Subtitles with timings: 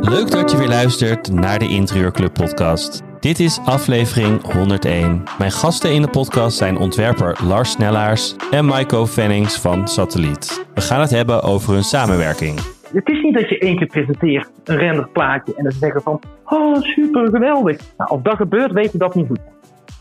[0.00, 3.02] Leuk dat je weer luistert naar de Interieurclub podcast.
[3.20, 5.22] Dit is aflevering 101.
[5.38, 10.66] Mijn gasten in de podcast zijn ontwerper Lars Snellaars en Maiko Vennings van Satelliet.
[10.74, 12.58] We gaan het hebben over hun samenwerking.
[12.92, 16.80] Het is niet dat je één keer presenteert, een renderplaatje en dan zeggen van, oh
[16.80, 17.80] super geweldig.
[17.96, 19.40] Nou, als dat gebeurt, weet je dat niet goed.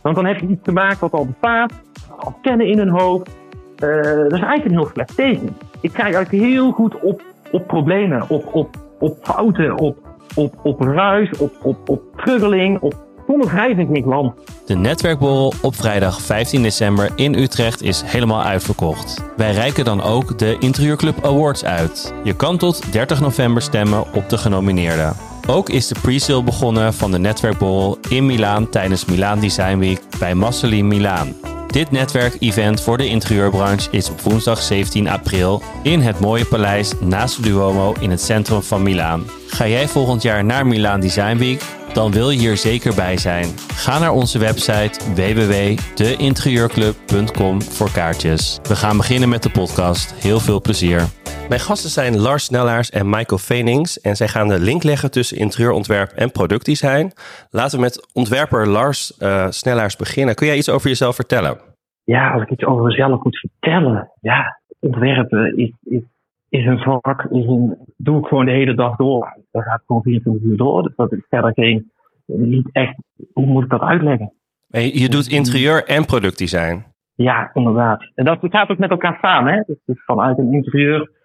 [0.01, 1.73] Want dan heb je iets gemaakt wat al bestaat,
[2.19, 3.39] al kennen in hun hoofd.
[3.81, 5.57] Dat is eigenlijk een heel slecht teken.
[5.81, 7.21] Ik kijk eigenlijk heel goed op,
[7.51, 9.97] op problemen, op, op, op fouten, op,
[10.35, 12.95] op, op ruis, op, op, op truggeling, op
[13.27, 14.33] zonder wrijving in land.
[14.65, 19.23] De netwerkborrel op vrijdag 15 december in Utrecht is helemaal uitverkocht.
[19.37, 22.13] Wij reiken dan ook de Interieurclub Awards uit.
[22.23, 25.30] Je kan tot 30 november stemmen op de genomineerden.
[25.51, 30.35] Ook is de pre-sale begonnen van de netwerkborrel in Milaan tijdens Milaan Design Week bij
[30.35, 31.35] Massoli Milaan.
[31.67, 37.35] Dit netwerkevent voor de interieurbranche is op woensdag 17 april in het mooie paleis naast
[37.35, 39.25] de Duomo in het centrum van Milaan.
[39.47, 41.63] Ga jij volgend jaar naar Milaan Design Week?
[41.93, 43.47] Dan wil je hier zeker bij zijn.
[43.73, 48.59] Ga naar onze website www.deinterieurclub.com voor kaartjes.
[48.63, 50.13] We gaan beginnen met de podcast.
[50.17, 51.09] Heel veel plezier.
[51.51, 54.01] Mijn gasten zijn Lars Snellaars en Michael Venings.
[54.01, 57.11] En zij gaan de link leggen tussen interieurontwerp en productdesign.
[57.49, 60.35] Laten we met ontwerper Lars uh, Snellaars beginnen.
[60.35, 61.57] Kun jij iets over jezelf vertellen?
[62.03, 64.11] Ja, als ik iets over mezelf moet vertellen.
[64.21, 66.01] Ja, ontwerpen is, is,
[66.49, 67.23] is een vak.
[67.23, 69.37] Is een, doe ik gewoon de hele dag door.
[69.51, 70.83] Dat gaat gewoon 24 uur door.
[70.83, 71.91] Dus dat is verder geen.
[72.25, 72.95] Niet echt.
[73.33, 74.33] Hoe moet ik dat uitleggen?
[74.67, 76.85] Je doet interieur en productdesign.
[77.15, 78.11] Ja, inderdaad.
[78.15, 79.53] En dat gaat ook met elkaar samen.
[79.53, 79.61] Hè?
[79.85, 81.19] Dus vanuit een interieur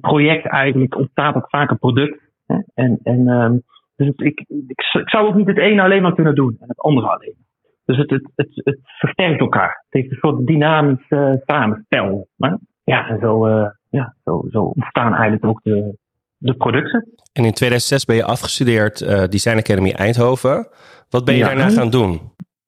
[0.00, 2.20] project eigenlijk ontstaat ook vaak een product.
[2.46, 2.56] Hè?
[2.74, 3.62] En, en um,
[3.96, 6.68] dus het, ik, ik, ik, zou ook niet het ene alleen maar kunnen doen en
[6.68, 7.36] het andere alleen.
[7.84, 9.84] Dus het, het, het, het versterkt elkaar.
[9.88, 12.28] Het heeft een soort dynamisch uh, samenspel.
[12.36, 12.54] Hè?
[12.84, 15.96] Ja, en zo, uh, ja, zo, zo ontstaan eigenlijk ook de,
[16.36, 17.08] de producten.
[17.32, 20.68] En in 2006 ben je afgestudeerd uh, Design Academy Eindhoven.
[21.10, 22.20] Wat ben je ja, daarna gaan doen?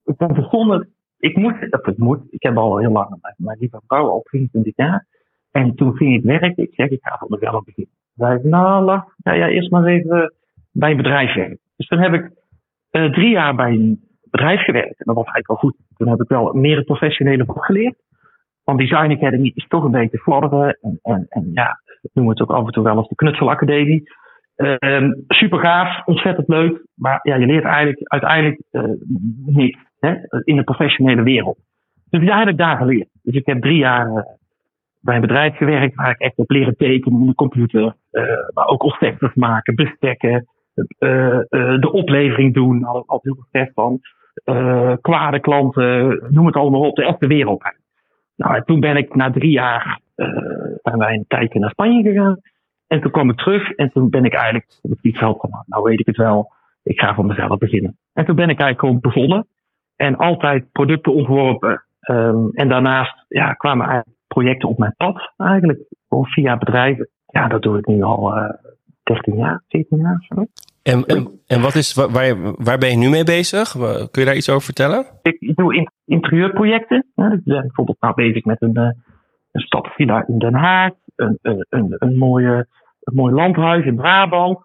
[0.04, 0.88] Ik ben begonnen,
[1.18, 4.76] ik moet, dat ik moet, ik heb al heel lang mijn lieve vrouw, al 23
[4.76, 5.06] jaar.
[5.58, 6.64] En toen ging ik werken.
[6.64, 7.94] Ik zeg, ik ga van mezelf beginnen.
[8.14, 10.32] Zei ik, nou, laat, ga jij eerst maar even
[10.72, 11.58] bij een bedrijf werken.
[11.76, 12.30] Dus toen heb ik
[12.90, 14.98] uh, drie jaar bij een bedrijf gewerkt.
[14.98, 15.76] En dat was eigenlijk wel goed.
[15.96, 17.96] Toen heb ik wel meer het professionele vak geleerd.
[18.64, 20.78] Want Design Academy is toch een beetje fladderen.
[20.80, 21.80] En, en, en ja,
[22.12, 24.02] noemen we het ook af en toe wel als de knutselacademie.
[24.56, 26.82] Uh, super gaaf, ontzettend leuk.
[26.94, 30.14] Maar ja, je leert eigenlijk uiteindelijk uh, hè,
[30.44, 31.56] in de professionele wereld.
[32.10, 33.08] Dus ik heb eigenlijk daar geleerd.
[33.22, 34.22] Dus ik heb drie jaar uh,
[35.00, 37.94] bij een bedrijf gewerkt waar ik echt heb leren tekenen in de computer.
[38.12, 38.22] Uh,
[38.54, 41.38] maar ook offsetters maken, bestekken, uh,
[41.80, 42.82] de oplevering doen.
[42.82, 44.00] Had ik heel veel van.
[45.00, 47.62] kwade klanten, noem het allemaal op, de echte wereld.
[48.36, 50.00] Nou, en toen ben ik na drie jaar
[50.82, 52.40] zijn wij een tijdje naar Spanje gegaan.
[52.86, 56.00] En toen kwam ik terug en toen ben ik eigenlijk op iets van, nou weet
[56.00, 57.98] ik het wel, ik ga voor mezelf beginnen.
[58.12, 59.46] En toen ben ik eigenlijk gewoon begonnen.
[59.96, 61.84] En altijd producten ontworpen.
[62.10, 65.80] Um, en daarnaast ja, kwamen eigenlijk projecten op mijn pad eigenlijk.
[66.08, 67.08] Of via bedrijven.
[67.26, 68.50] Ja, dat doe ik nu al uh,
[69.02, 70.24] 13 jaar, 14 jaar.
[70.28, 70.44] Zo.
[70.82, 73.70] En, en, en wat is, waar, waar ben je nu mee bezig?
[74.10, 75.04] Kun je daar iets over vertellen?
[75.22, 77.06] Ik, doe interieurprojecten.
[77.14, 78.90] Ja, ik ben bijvoorbeeld nou bezig met een, uh,
[79.52, 80.92] een stadvilla in Den Haag.
[81.16, 82.66] Een, een, een, een, mooie,
[83.00, 84.58] een mooi landhuis in Brabant.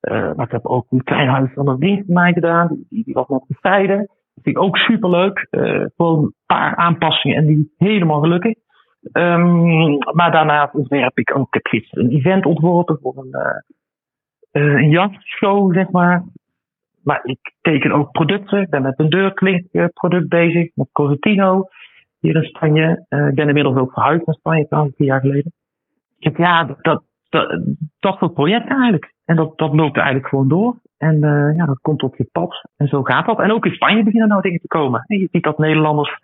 [0.00, 2.68] Uh, maar ik heb ook een klein huis van een vriend van mij gedaan.
[2.88, 3.96] Die, die was nog bestrijden.
[4.34, 5.46] Dat vind ik ook superleuk.
[5.50, 8.54] Uh, gewoon een paar aanpassingen en die helemaal gelukkig.
[9.12, 13.62] Um, maar daarnaast ontwerp ik ook, ik een event ontworpen voor een,
[14.52, 16.24] uh, een zeg maar.
[17.02, 18.60] Maar ik teken ook producten.
[18.60, 21.68] Ik ben met een deurklinkproduct bezig, met Cosentino
[22.18, 23.06] hier in Spanje.
[23.08, 25.52] Uh, ik ben inmiddels ook verhuisd naar Spanje, trouwens, vier jaar geleden.
[26.18, 27.60] Ik heb, ja, dat, dat,
[28.00, 29.14] dat, soort projecten eigenlijk.
[29.24, 30.76] En dat, dat loopt eigenlijk gewoon door.
[30.98, 31.20] En
[31.56, 32.68] ja, dat komt op je pad.
[32.76, 33.38] En zo gaat dat.
[33.38, 35.04] En ook in Spanje beginnen nou dingen te komen.
[35.06, 36.18] Je ziet dat Nederlanders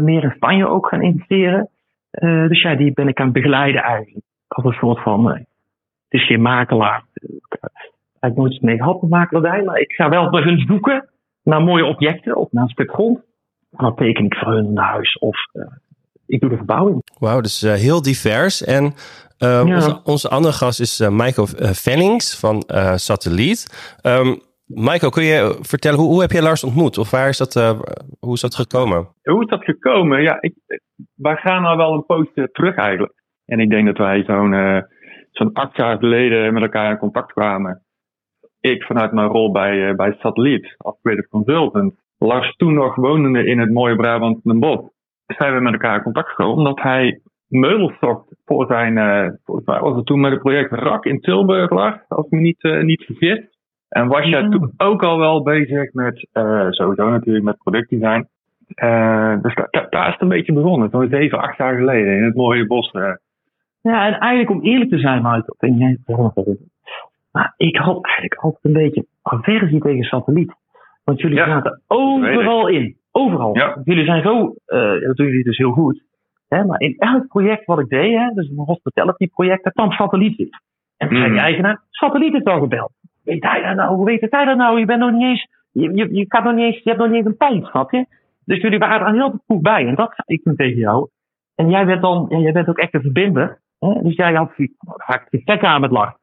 [0.00, 1.70] meer in Spanje ook gaan investeren.
[2.18, 4.24] Uh, dus ja, die ben ik aan het begeleiden eigenlijk.
[4.48, 5.44] Als een soort van, uh, het
[6.08, 7.04] is geen makelaar.
[7.14, 7.56] Ik
[8.20, 11.08] heb nooit iets mee gehad met makelaardij, maar ik ga wel bij hun zoeken
[11.42, 13.18] naar mooie objecten of naar een stuk grond.
[13.70, 15.64] En dan teken ik voor hun een huis of uh,
[16.26, 17.02] ik doe de verbouwing.
[17.18, 18.64] Wauw, dus heel divers.
[18.64, 18.94] En
[19.38, 19.62] ja.
[19.62, 22.62] onze, onze, andere gast is Michael Vennings van
[22.94, 23.98] Satelliet.
[24.02, 26.98] Um, Michael, kun je vertellen, hoe, hoe heb jij Lars ontmoet?
[26.98, 27.80] Of waar is dat, uh,
[28.20, 29.08] hoe is dat gekomen?
[29.22, 30.22] Hoe is dat gekomen?
[30.22, 30.54] Ja, ik,
[31.14, 33.12] wij gaan al wel een poosje terug eigenlijk.
[33.44, 34.78] En ik denk dat wij zo'n uh,
[35.30, 37.82] zo'n acht jaar geleden met elkaar in contact kwamen.
[38.60, 41.94] Ik vanuit mijn rol bij, uh, bij Satelliet als creative consultant.
[42.18, 44.88] Lars toen nog wonende in het mooie Brabant Den Bosch.
[45.26, 48.94] Zijn we met elkaar in contact gekomen omdat hij meubels zocht voor zijn,
[49.64, 52.62] mij was het toen met het project RAK in Tilburg lag, als ik me niet,
[52.82, 53.55] niet vergis.
[53.96, 58.26] En was jij toen ook al wel bezig met, uh, sowieso natuurlijk met productdesign.
[59.42, 62.34] dus daar, daar is het een beetje begonnen, zo'n zeven, acht jaar geleden in het
[62.34, 62.90] mooie bos.
[63.80, 66.56] Ja, en eigenlijk om eerlijk te zijn, Michael,
[67.32, 70.54] maar ik had eigenlijk altijd een beetje aversie tegen satelliet.
[71.04, 72.96] Want jullie ja, zaten overal in.
[73.10, 73.56] Overal.
[73.56, 73.80] Ja.
[73.84, 76.02] Jullie zijn zo, uh, dat doen jullie dus heel goed.
[76.48, 79.92] Hè, maar in elk project wat ik deed, hè, dus een hospitality project, daar kwam
[79.92, 80.50] satelliet in.
[80.96, 81.38] En toen zei mm.
[81.38, 82.92] eigenaar, satelliet is al gebeld.
[83.26, 83.94] Weet hij dat nou?
[83.94, 84.78] Hoe weet hij dat nou?
[84.78, 87.16] Je bent nog niet eens, je, je, je, nog niet eens, je hebt nog niet
[87.16, 88.06] eens een pijn, snap je?
[88.44, 89.86] Dus jullie waren er heel vroeg bij.
[89.86, 91.08] En dat zei ik toen tegen jou.
[91.54, 93.60] En jij bent dan, jij bent ook echt een verbinder.
[93.78, 94.02] Hè?
[94.02, 94.52] Dus jij had,
[94.84, 96.18] vaak gek aan met lachen.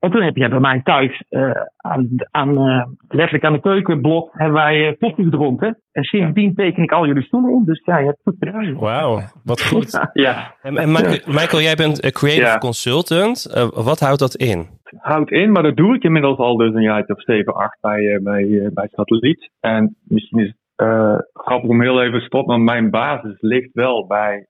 [0.00, 4.30] En toen heb je bij mij thuis uh, aan, aan uh, letterlijk aan de keukenblok
[4.32, 5.78] hebben wij uh, koffie gedronken.
[5.92, 7.64] En sindsdien teken ik al jullie stoelen in.
[7.64, 8.74] Dus ja, je hebt goed gedaan.
[8.74, 10.08] Wauw, wat goed.
[10.12, 10.54] ja.
[10.62, 10.92] En, en
[11.26, 13.68] Michael, jij bent een creative consultant.
[13.74, 14.66] wat houdt dat in?
[14.96, 18.20] Houdt in, maar dat doe ik inmiddels al dus een jaar of 7, 8 bij,
[18.22, 19.50] bij, bij Satelliet.
[19.60, 24.06] En misschien is het grappig om heel even te stoppen, want mijn basis ligt wel
[24.06, 24.46] bij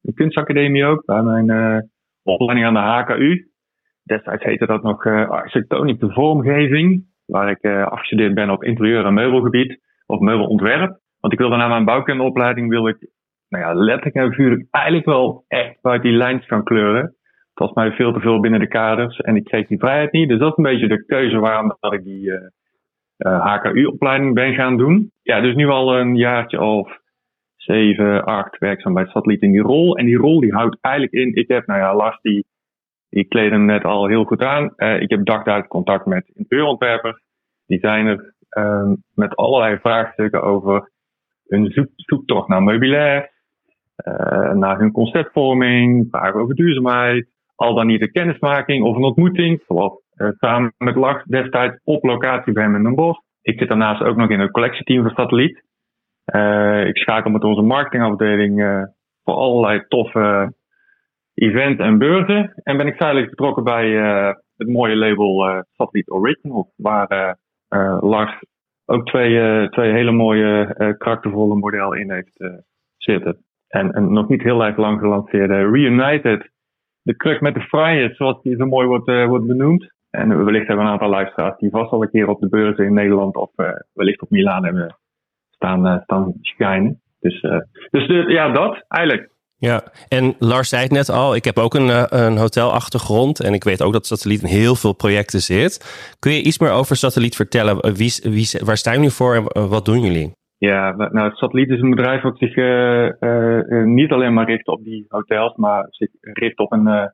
[0.00, 1.04] de kunstacademie ook.
[1.04, 1.90] Bij mijn
[2.22, 3.53] opleiding aan de HKU.
[4.04, 9.14] Destijds heette dat nog uh, architectonische vormgeving, waar ik uh, afgestudeerd ben op interieur- en
[9.14, 10.98] meubelgebied, of meubelontwerp.
[11.20, 13.08] Want ik wilde na mijn bouwkundeopleiding, wil ik,
[13.48, 17.02] nou ja, letterlijk en figuurlijk eigenlijk wel echt bij die lijns gaan kleuren.
[17.02, 20.28] Het was mij veel te veel binnen de kaders en ik kreeg die vrijheid niet.
[20.28, 22.32] Dus dat is een beetje de keuze waarom dat ik die
[23.16, 25.10] HKU-opleiding ben gaan doen.
[25.22, 26.98] Ja, dus nu al een jaartje of
[27.56, 29.96] zeven, acht werkzaam bij Satelliet in die rol.
[29.96, 32.46] En die rol die houdt eigenlijk in, ik heb, nou ja, Lars die
[33.14, 34.72] die kleden net al heel goed aan.
[34.76, 37.22] Uh, ik heb dagdagelijks contact met interieurontwerpers,
[37.66, 40.90] designers, uh, met allerlei vraagstukken over
[41.46, 43.30] hun zoek, zoektocht naar meubilair,
[44.06, 49.62] uh, naar hun conceptvorming, vragen over duurzaamheid, al dan niet een kennismaking of een ontmoeting,
[49.66, 53.20] zoals uh, samen met Lach destijds op locatie bij hem in Den Bosch.
[53.42, 55.62] Ik zit daarnaast ook nog in het collectieteam van Satelliet.
[56.88, 58.60] ik schakel met onze marketingafdeling
[59.24, 60.52] voor allerlei toffe
[61.34, 62.52] event en beurzen.
[62.62, 67.38] En ben ik tijdelijk betrokken bij uh, het mooie label uh, Satellite Original, waar
[67.68, 68.44] uh, Lars
[68.86, 72.64] ook twee, twee hele mooie karaktervolle modellen in heeft
[72.96, 73.44] zitten.
[73.68, 76.50] En een nog niet heel erg lang gelanceerde Reunited,
[77.02, 79.92] de kruk met de vrijheid, zoals die zo mooi wordt, wordt benoemd.
[80.10, 82.84] En wellicht hebben we een aantal luisteraars die vast al een keer op de beurzen
[82.84, 83.50] in Nederland of
[83.92, 84.96] wellicht op Milaan hebben
[85.50, 87.00] staan, staan schijnen.
[87.20, 87.40] Dus,
[87.90, 89.33] dus ja, dat eigenlijk.
[89.58, 93.52] Ja, en Lars zei het net al, ik heb ook een, eh, een hotelachtergrond en
[93.54, 95.74] ik weet ook dat Satelliet in heel veel projecten zit.
[96.18, 97.94] Kun je iets meer over Satelliet vertellen?
[97.94, 100.32] Wie, wie, waar staan jullie voor en eh, wat doen jullie?
[100.58, 102.54] Ja, nou, Satelliet is een bedrijf dat zich
[103.84, 107.12] niet alleen maar richt op die hotels, maar zich richt op een,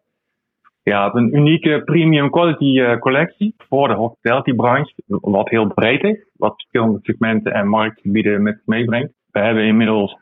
[0.82, 6.52] ja, een unieke premium quality collectie voor de hospitality branche, wat heel breed is, wat
[6.54, 9.12] verschillende segmenten en marktgebieden met zich meebrengt.
[9.30, 10.16] We hebben inmiddels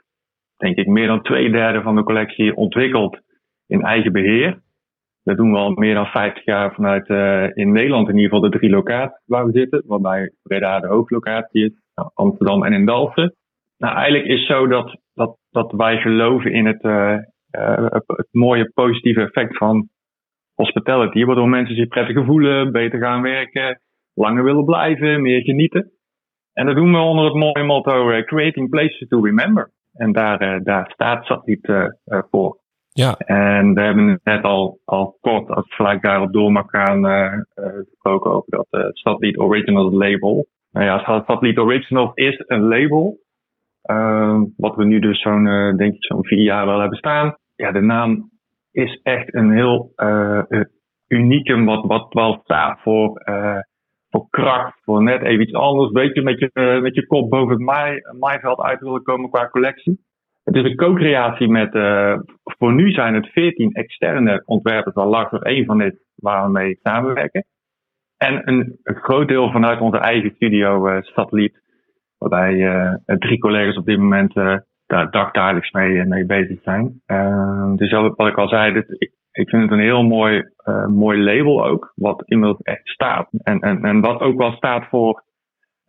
[0.59, 3.21] denk ik, meer dan twee derde van de collectie ontwikkeld
[3.67, 4.61] in eigen beheer.
[5.23, 8.51] Dat doen we al meer dan 50 jaar vanuit uh, in Nederland in ieder geval
[8.51, 9.83] de drie locaties waar we zitten.
[9.87, 13.35] Waarbij Breda de hoofdlocatie is, nou, Amsterdam en in Dalfsen.
[13.79, 17.17] Nou, eigenlijk is zo dat, dat, dat wij geloven in het, uh,
[17.59, 19.89] uh, het mooie positieve effect van
[20.55, 21.25] hospitality.
[21.25, 23.81] Waardoor mensen zich prettiger voelen, beter gaan werken,
[24.15, 25.91] langer willen blijven, meer genieten.
[26.53, 29.71] En dat doen we onder het mooie motto Creating Places to Remember.
[29.99, 31.87] En daar, uh, daar staat Satelliet uh,
[32.31, 32.59] voor.
[32.89, 33.15] Ja.
[33.17, 37.05] En we hebben net al, al kort, als ik gelijk daarop door mag gaan,
[37.55, 40.47] gesproken over dat uh, Satelliet Original label.
[40.71, 43.19] Nou ja, Satelliet Original is een label.
[43.91, 47.37] Uh, wat we nu dus zo'n, uh, denk ik, zo'n vier jaar wel hebben staan.
[47.57, 48.31] Ja, de naam
[48.71, 50.43] is echt een heel uh,
[51.07, 53.23] unieke, wat, wat wel staat voor
[54.11, 55.93] voor kracht, voor net even iets anders.
[55.93, 60.07] Beetje met je, met je kop boven het maai, maaiveld uit willen komen qua collectie.
[60.45, 65.33] Het is een co-creatie met, uh, voor nu zijn het 14 externe ontwerpers, waar Lars
[65.33, 67.45] er één van is, waar we mee samenwerken.
[68.17, 71.61] En een, groot deel vanuit onze eigen studio, uh, Satelliet,
[72.19, 74.35] waarbij drie collega's op dit moment
[74.87, 77.03] daar dagdagelijks mee, mee bezig zijn.
[77.77, 79.13] dus wat ik al zei, dit,
[79.47, 83.29] vind het een heel mooi, uh, mooi label ook, wat inmiddels echt staat.
[83.43, 85.23] En, en, en wat ook wel staat voor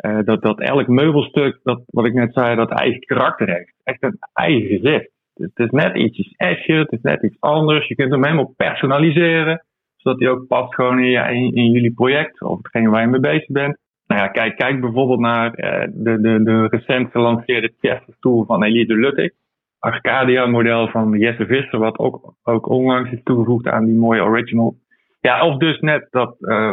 [0.06, 3.74] uh, dat, dat elk meubelstuk, dat, wat ik net zei, dat eigen karakter heeft.
[3.84, 5.10] Echt een eigen gezicht.
[5.34, 7.88] Het is net iets esje, het is net iets anders.
[7.88, 9.66] Je kunt hem helemaal personaliseren,
[9.96, 13.48] zodat hij ook past gewoon in, in, jullie project of hetgeen waar je mee bezig
[13.48, 13.78] bent.
[14.08, 18.64] Nou ja, kijk, kijk bijvoorbeeld naar uh, de, de, de recent gelanceerde Chester stoel van
[18.64, 19.32] Elise Luttig.
[19.80, 24.76] Arcadia-model van Jesse Visser, wat ook, ook onlangs is toegevoegd aan die mooie original.
[25.20, 26.72] Ja, of dus net dat, uh,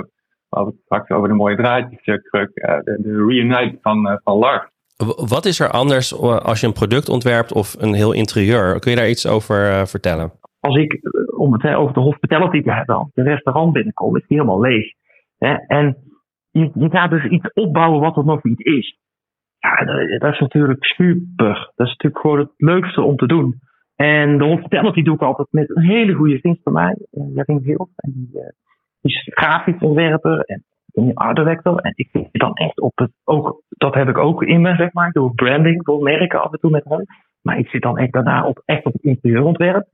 [0.48, 4.38] we het straks over de mooie draadjes, kruk, uh, de, de Reunite van, uh, van
[4.38, 4.70] Lark.
[5.28, 8.78] Wat is er anders als je een product ontwerpt of een heel interieur?
[8.78, 10.32] Kun je daar iets over vertellen?
[10.60, 11.00] Als ik,
[11.36, 14.92] om het over de hospitality te hebben, als een restaurant binnenkom, is die helemaal leeg.
[15.38, 15.54] Hè?
[15.54, 15.96] En
[16.50, 18.98] je, je gaat dus iets opbouwen wat er nog niet is.
[19.58, 19.84] Ja,
[20.18, 21.72] dat is natuurlijk super.
[21.74, 23.60] Dat is natuurlijk gewoon het leukste om te doen.
[23.96, 27.60] En de hospitality doe ik altijd met een hele goede vriend van mij, eh, Jarin
[27.60, 27.90] Wild.
[27.96, 28.48] En die, uh,
[29.00, 31.78] die is grafisch ontwerper en een art director.
[31.78, 34.92] En ik zit dan echt op het, ook, dat heb ik ook in me, zeg
[34.92, 35.12] maar.
[35.12, 37.04] Doe branding voor merken af en toe met hem.
[37.42, 39.86] Maar ik zit dan echt daarna op, echt op het interieurontwerp.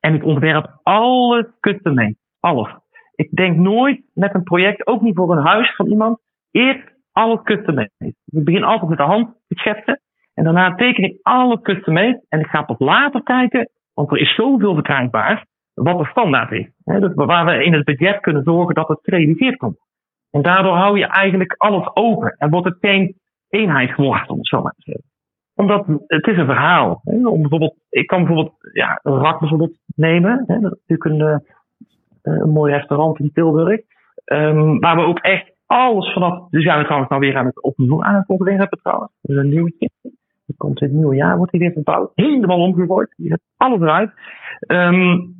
[0.00, 2.16] En ik ontwerp alles custom made.
[2.40, 2.74] Alles.
[3.14, 6.18] Ik denk nooit met een project, ook niet voor een huis van iemand,
[6.50, 7.90] eerst alles custom made.
[7.98, 10.00] Ik begin altijd met de hand te schetsen.
[10.34, 12.24] En daarna teken ik alle custom made.
[12.28, 16.70] En ik ga pas later kijken, want er is zoveel verkrijgbaar, wat de standaard is.
[16.84, 19.78] dus waar we in het budget kunnen zorgen dat het gerealiseerd komt.
[20.30, 22.36] En daardoor hou je eigenlijk alles open.
[22.38, 23.16] En wordt het geen
[23.48, 25.04] eenheidsworst, om het zo maar te zeggen.
[25.54, 27.00] Omdat het is een verhaal.
[27.04, 30.44] Om bijvoorbeeld, ik kan bijvoorbeeld ja, een rak bijvoorbeeld nemen.
[30.46, 31.38] Dat is natuurlijk een, eh,
[32.22, 33.80] een mooi restaurant in Tilburg.
[34.24, 36.48] Um, waar we ook echt alles vanaf.
[36.50, 39.12] Dus zijn we trouwens nou weer aan het opnieuw aan het ontwerpen trouwens.
[39.20, 39.90] Dat is een nieuwtje.
[40.46, 42.10] Er komt het nieuwe jaar, wordt hij weer verbouwd.
[42.14, 43.14] Helemaal omgegooid.
[43.16, 44.10] Je zet alles eruit.
[44.66, 45.34] Um,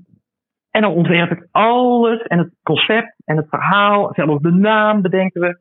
[0.70, 4.12] en dan ontwerp ik alles en het concept en het verhaal.
[4.14, 5.58] Zelfs de naam bedenken we.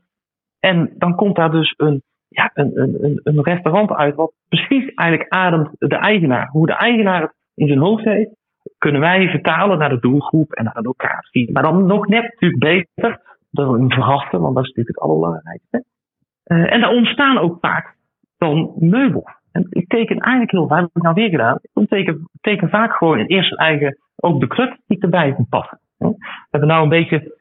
[0.59, 2.71] En dan komt daar dus een, ja, een,
[3.03, 6.47] een, een restaurant uit wat precies eigenlijk ademt de eigenaar.
[6.47, 8.29] Hoe de eigenaar het in zijn hoofd heeft,
[8.77, 11.51] kunnen wij vertalen naar de doelgroep en naar de locatie.
[11.51, 13.21] Maar dan nog net natuurlijk beter
[13.53, 15.83] door een verrassen, want dat is natuurlijk het allerbelangrijkste.
[16.47, 17.95] Uh, en daar ontstaan ook vaak
[18.37, 19.31] dan meubels.
[19.51, 22.93] En ik teken eigenlijk heel vaak, heb ik nou weer gedaan, ik teken, teken vaak
[22.93, 25.79] gewoon in eerste eigen ook de kruk die erbij kan passen.
[25.97, 26.15] We
[26.49, 27.37] hebben nou een beetje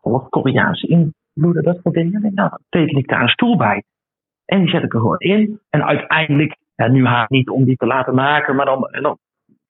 [0.00, 2.20] of Koreaanse invloeden, dat soort dingen.
[2.20, 3.82] Nou, dan teken ik daar een stoel bij.
[4.44, 5.60] En die zet ik er gewoon in.
[5.70, 9.18] En uiteindelijk, ja, nu haast niet om die te laten maken, maar dan, dan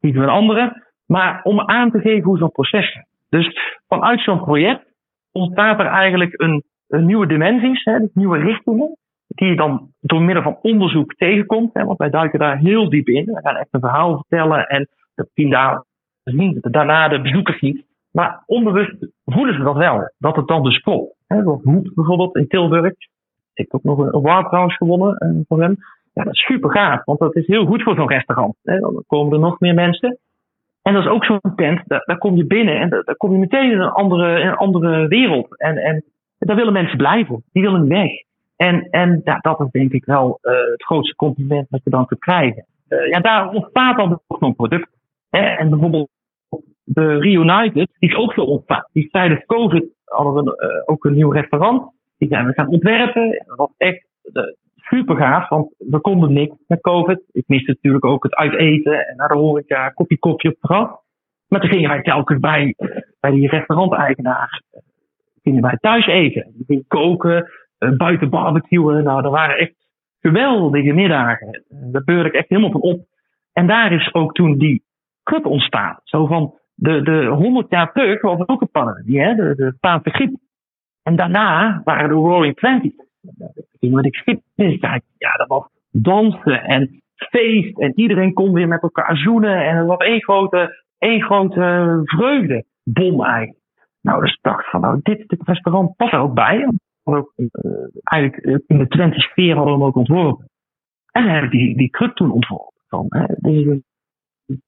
[0.00, 0.87] kiezen we een andere.
[1.06, 3.06] Maar om aan te geven hoe zo'n proces gaat.
[3.28, 4.89] Dus vanuit zo'n project
[5.32, 8.96] ontstaat er eigenlijk een, nieuwe dimensies, hè, nieuwe richtingen,
[9.26, 11.70] die je dan door middel van onderzoek tegenkomt.
[11.72, 13.25] Hè, want wij duiken daar heel diep in.
[13.25, 14.88] We gaan echt een verhaal vertellen en
[15.25, 15.84] zien daar
[16.60, 17.84] daarna de bezoekers niet.
[18.12, 21.14] Maar onbewust voelen ze dat wel, dat het dan dus klopt.
[21.26, 22.92] Hè, zoals Hoep bijvoorbeeld in Tilburg.
[23.54, 25.76] Ik heb ook nog een award trouwens gewonnen uh, van hem.
[26.12, 28.56] Ja, dat is super gaaf, want dat is heel goed voor zo'n restaurant.
[28.62, 28.80] Hè.
[28.80, 30.18] Dan komen er nog meer mensen.
[30.82, 33.70] En dat is ook zo'n tent, daar, kom je binnen en daar, kom je meteen
[33.70, 35.58] in een andere, in een andere wereld.
[35.58, 36.04] En, en
[36.38, 38.10] daar willen mensen blijven, die willen weg.
[38.56, 42.06] En, en ja, dat is denk ik wel uh, het grootste compliment dat je dan
[42.06, 42.66] kunt krijgen.
[42.88, 44.88] Uh, ja, daar ontstaat dan nog een product.
[45.30, 45.40] Hè?
[45.40, 46.08] En bijvoorbeeld
[46.84, 48.88] de Reunited, die is ook zo ontstaan.
[48.92, 51.92] Die tijdens COVID hadden we uh, ook een nieuw restaurant.
[52.18, 53.44] Die zijn we gaan ontwerpen.
[53.46, 54.06] Dat was echt
[54.90, 57.23] super gaaf, want we konden niks met COVID.
[57.32, 60.88] Ik miste natuurlijk ook het uiteten en naar de horeca, kopje kopje op gas.
[61.49, 62.75] Maar toen gingen wij telkens bij,
[63.20, 64.62] bij die restauranteigenaar,
[65.42, 66.52] gingen wij thuis eten.
[66.59, 69.04] We gingen koken, uh, buiten barbecuen.
[69.04, 69.75] Nou, er waren echt
[70.20, 71.64] geweldige middagen.
[71.68, 73.04] Daar beurde ik echt helemaal van op.
[73.52, 74.85] En daar is ook toen die
[75.23, 76.00] club ontstaan.
[76.04, 80.11] Zo van de, de 100 jaar terug was ook een pandemie, hè, de, de Spaanse
[80.11, 80.38] griep.
[81.02, 83.09] En daarna waren de Roaring Twenties
[83.78, 87.78] ik Ja, dat was dansen en feest.
[87.78, 89.64] En iedereen kon weer met elkaar zoenen.
[89.64, 93.58] En het was één grote, één grote vreugdebom eigenlijk.
[94.00, 96.68] Nou, dus dacht van, nou, dit, dit restaurant past er ook bij.
[97.04, 97.22] Uh,
[98.02, 100.48] eigenlijk in de Twente sfeer hadden we hem ook ontworpen.
[101.12, 102.80] En dan heb ik die, die toen ontworpen.
[102.88, 103.24] Van, hè,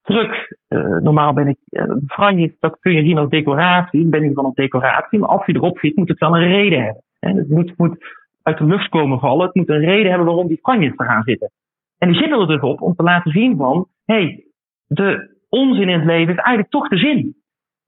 [0.02, 4.34] kruk, uh, normaal ben ik, uh, franje, dat kun je zien als decoratie, ben ik
[4.34, 5.18] van een decoratie.
[5.18, 7.02] Maar als hij erop zit, moet het wel een reden hebben.
[7.18, 7.32] Hè.
[7.32, 7.96] Het moet, moet
[8.42, 9.46] uit de lucht komen vallen.
[9.46, 11.50] Het moet een reden hebben waarom die franjes er gaan zitten.
[11.98, 14.44] En die zitten er dus op om te laten zien van, hé, hey,
[14.86, 17.36] de onzin in het leven is eigenlijk toch de zin.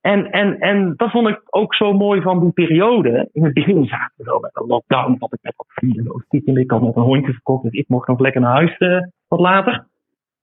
[0.01, 3.29] En, en, en dat vond ik ook zo mooi van die periode.
[3.33, 6.71] In het begin zaten we zo met een lockdown, wat ik met wat vrienden Ik
[6.71, 9.87] had nog een hondje verkocht, dus ik mocht nog lekker naar huis uh, wat later.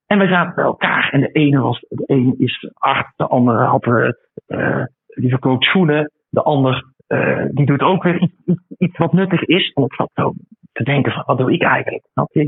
[0.06, 1.10] En we zaten bij elkaar.
[1.12, 6.10] En de ene, was, de ene is arts, de andere had, uh, die verkoopt schoenen.
[6.28, 8.30] De ander uh, die doet ook weer
[8.78, 9.68] iets, wat nuttig is.
[9.68, 10.32] Ik zat zo
[10.72, 12.06] te denken van, wat doe ik eigenlijk?
[12.12, 12.42] Snap je?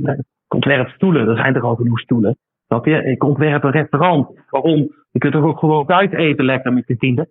[0.47, 2.37] Ik ontwerp stoelen, er zijn toch al genoeg stoelen.
[2.66, 3.04] Snap je?
[3.04, 4.28] Ik ontwerp een restaurant.
[4.50, 4.78] Waarom?
[5.11, 7.28] Je kunt toch ook gewoon uit eten lekker met je vrienden.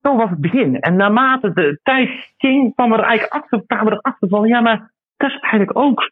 [0.00, 0.80] Zo was het begin.
[0.80, 4.92] En naarmate de tijd ging, kwamen we er eigenlijk achter, kwamen erachter van, ja, maar
[5.16, 6.10] dat is eigenlijk ook,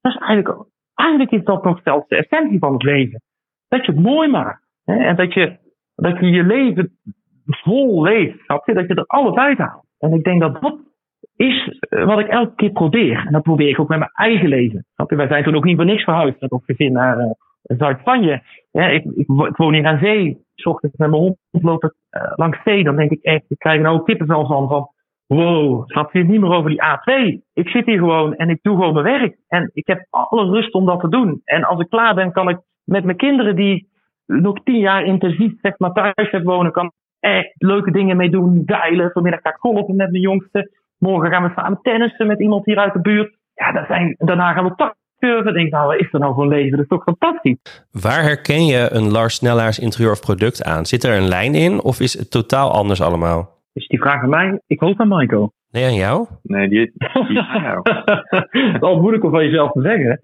[0.00, 0.68] dat is eigenlijk
[1.00, 3.22] eigenlijk is dat nog zelfs de essentie van het leven.
[3.68, 4.66] dat je het mooi maakt.
[4.84, 4.94] Hè?
[4.94, 5.58] En dat je,
[5.94, 6.98] dat je je leven
[7.44, 8.74] vol leeft, snap je?
[8.74, 9.86] Dat je er alles uit haalt.
[10.00, 10.78] En ik denk dat dat
[11.36, 13.24] is eh, wat ik elke keer probeer.
[13.26, 14.84] En dat probeer ik ook met mijn eigen leven.
[14.96, 17.30] Wij zijn toen ook niet voor niks verhuisd met ons gezin naar uh,
[17.62, 18.42] Zuid-Spanje.
[18.70, 20.44] Ja, ik, ik, ik, woon hier aan zee.
[20.54, 22.84] S ochtends met mijn hond lopen uh, langs zee.
[22.84, 24.68] Dan denk ik echt, ik krijg nou kippenvel van.
[24.68, 24.90] van
[25.26, 27.38] wow, snap je niet meer over die A2.
[27.52, 29.36] Ik zit hier gewoon en ik doe gewoon mijn werk.
[29.48, 31.40] En ik heb alle rust om dat te doen.
[31.44, 33.88] En als ik klaar ben, kan ik met mijn kinderen die
[34.26, 38.62] nog tien jaar intensief zeg maar, thuis hebben wonen, kan echt leuke dingen mee doen.
[38.64, 39.10] Deilen.
[39.10, 40.70] Vanmiddag ga ik golven met mijn jongste.
[40.98, 43.36] Morgen gaan we samen tennissen met iemand hier uit de buurt.
[43.54, 45.52] Ja, dat zijn, daarna gaan we takcurven.
[45.52, 46.70] Denk nou, wat is er nou voor leven?
[46.70, 47.86] Dat is toch fantastisch.
[47.90, 50.86] Waar herken je een Lars Snellaars interieur of product aan?
[50.86, 53.58] Zit er een lijn in of is het totaal anders allemaal?
[53.72, 54.60] Is die vraag aan mij?
[54.66, 55.52] Ik hoop aan Michael.
[55.70, 56.26] Nee, aan jou?
[56.42, 57.82] Nee, die, die is aan jou.
[58.30, 60.20] dat is al moeilijk om van jezelf te zeggen.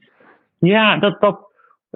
[0.58, 1.45] Ja, dat, dat,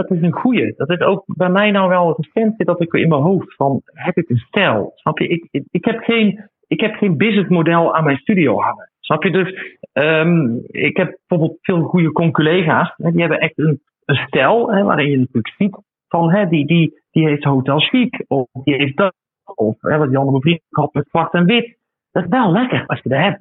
[0.00, 0.74] dat is een goeie.
[0.76, 3.80] Dat is ook bij mij nou wel recent zit dat ik in mijn hoofd van,
[3.84, 4.92] heb ik een stijl?
[4.94, 5.28] Snap je?
[5.28, 8.90] Ik, ik, ik heb geen, ik heb geen businessmodel aan mijn studio hangen.
[9.00, 9.30] Snap je?
[9.30, 12.92] Dus um, ik heb bijvoorbeeld veel goede collega's.
[12.96, 15.78] Hè, die hebben echt een, een stijl hè, waarin je natuurlijk ziet
[16.08, 19.14] van hè, die, die, die heeft Hotel Chic of die heeft dat.
[19.54, 21.78] Of hè, wat die andere vriend had met zwart en wit.
[22.12, 23.40] Dat is wel lekker als je dat hebt.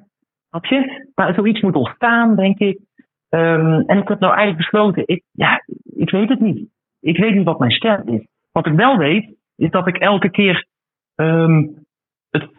[0.50, 1.08] Snap je?
[1.16, 2.80] Maar zoiets moet ontstaan, denk ik.
[3.30, 6.70] Um, en ik heb nou eigenlijk besloten, ik, ja, ik weet het niet.
[7.00, 8.28] Ik weet niet wat mijn stijl is.
[8.52, 10.66] Wat ik wel weet, is dat ik elke keer
[11.16, 11.86] um,
[12.30, 12.50] het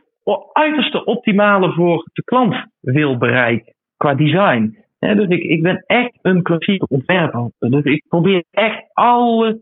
[0.52, 4.84] uiterste optimale voor de klant wil bereiken qua design.
[4.98, 7.50] Dus ik, ik ben echt een klassieke ontwerper.
[7.58, 9.60] Dus ik probeer echt alle,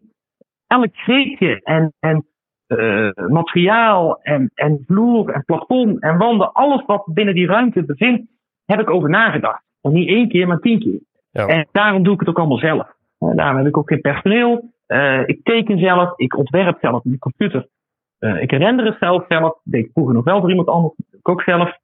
[0.66, 2.26] elk greepje en, en
[2.68, 8.30] uh, materiaal en, en vloer en plafond en wanden, alles wat binnen die ruimte bevindt,
[8.64, 9.66] heb ik over nagedacht.
[9.88, 11.00] En niet één keer, maar tien keer.
[11.30, 11.46] Ja.
[11.46, 12.86] En daarom doe ik het ook allemaal zelf.
[13.18, 14.72] En daarom heb ik ook geen personeel.
[14.88, 17.68] Uh, ik teken zelf, ik ontwerp zelf op de computer.
[18.20, 19.60] Uh, ik render het zelf zelf.
[19.64, 20.94] Deed ik vroeger nog wel voor iemand anders.
[21.10, 21.78] Ik ook zelf.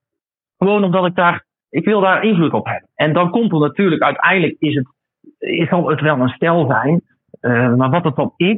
[0.58, 2.88] Gewoon omdat ik daar, ik wil daar invloed op hebben.
[2.94, 4.87] En dan komt er natuurlijk, uiteindelijk is het,
[5.38, 7.02] is zal het wel een stijl zijn.
[7.40, 8.57] Uh, maar wat het dan is,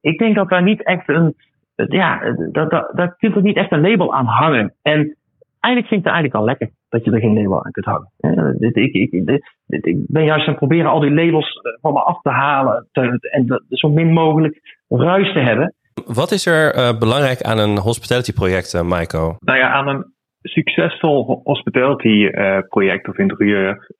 [0.00, 1.34] ik denk dat daar niet echt een,
[1.74, 4.74] ja, dat, dat, dat kunt er niet echt een label aan hangen.
[4.82, 5.16] En
[5.60, 8.56] eigenlijk vind ik het eigenlijk al lekker dat je er geen label aan kunt hangen.
[8.58, 12.20] Ik, ik, ik, ik ben juist aan het proberen al die labels van me af
[12.22, 15.74] te halen te, en zo min mogelijk ruis te hebben.
[16.06, 19.36] Wat is er uh, belangrijk aan een hospitality project, uh, Maiko?
[19.38, 20.04] Nou ja, aan een
[20.42, 23.90] succesvol hospitality uh, project of interieur